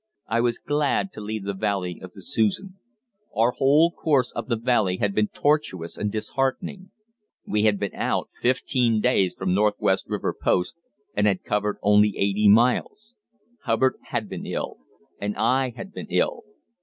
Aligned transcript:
I 0.27 0.41
was 0.41 0.57
glad 0.57 1.13
to 1.13 1.21
leave 1.21 1.43
the 1.43 1.53
valley 1.53 1.99
of 2.01 2.13
the 2.13 2.23
Susan. 2.23 2.79
Our 3.37 3.51
whole 3.51 3.91
course 3.91 4.33
up 4.35 4.47
the 4.47 4.55
valley 4.55 4.97
had 4.97 5.13
been 5.13 5.27
torturous 5.27 5.95
and 5.95 6.11
disheartening. 6.11 6.89
We 7.45 7.65
had 7.65 7.77
been 7.79 7.93
out 7.93 8.31
fifteen 8.41 8.99
days 8.99 9.35
from 9.35 9.53
Northwest 9.53 10.05
River 10.07 10.33
Post 10.33 10.75
and 11.15 11.27
had 11.27 11.43
covered 11.43 11.77
only 11.83 12.15
eighty 12.17 12.47
miles. 12.49 13.13
Hubbard 13.65 13.97
had 14.05 14.27
been 14.27 14.47
ill, 14.47 14.77
and 15.19 15.35
I 15.35 15.69
had 15.69 15.93
been 15.93 16.07
ill. 16.09 16.45